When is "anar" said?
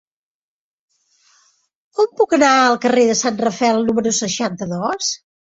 2.39-2.49